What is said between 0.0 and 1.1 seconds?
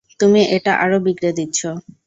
তুমি এটা আরও